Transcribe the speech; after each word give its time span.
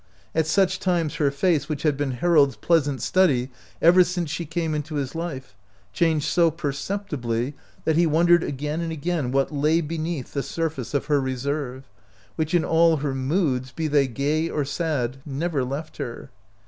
At 0.33 0.47
such 0.47 0.79
times 0.79 1.17
her 1.17 1.29
face, 1.29 1.69
which 1.69 1.83
had 1.83 1.95
been 1.95 2.13
Har 2.13 2.35
old's 2.35 2.55
pleasant 2.55 3.03
study 3.03 3.51
ever 3.83 4.03
since 4.03 4.31
she 4.31 4.47
came 4.47 4.73
into 4.73 4.95
his 4.95 5.13
life, 5.13 5.55
changed 5.93 6.25
sS 6.25 6.53
perceptibly 6.57 7.53
that 7.85 7.97
he 7.97 8.07
wondered 8.07 8.41
again 8.43 8.81
and 8.81 8.91
again 8.91 9.31
what 9.31 9.53
lay 9.53 9.79
beneath 9.79 10.33
the 10.33 10.41
surface 10.41 10.95
of 10.95 11.05
her 11.05 11.21
reserve, 11.21 11.87
which 12.35 12.55
in 12.55 12.65
all 12.65 12.97
her 12.97 13.13
moods, 13.13 13.71
be 13.71 13.87
they 13.87 14.07
gay 14.07 14.49
or 14.49 14.65
sad, 14.65 15.17
never 15.23 15.63
left 15.63 15.97
her. 15.97 16.31